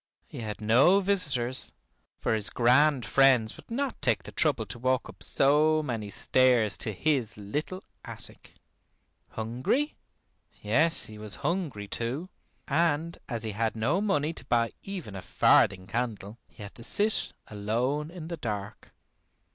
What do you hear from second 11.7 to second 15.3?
too, and as he had no money to buy even a